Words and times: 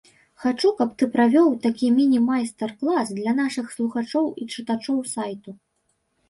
Хачу 0.43 0.69
каб 0.77 0.93
ты 1.01 1.07
правёў 1.15 1.47
такі 1.65 1.89
міні-майстар 1.97 2.73
клас 2.79 3.07
для 3.19 3.35
нашых 3.41 3.69
слухачоў 3.77 4.25
і 4.41 4.49
чытачоў 4.57 4.97
сайту. 5.13 5.51